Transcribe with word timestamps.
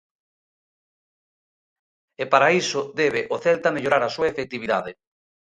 E 2.21 2.23
para 2.31 2.49
iso 2.61 2.81
debe 3.01 3.21
o 3.33 3.35
Celta 3.45 3.73
mellorar 3.75 4.03
a 4.05 4.13
súa 4.15 4.29
efectividade. 4.33 4.91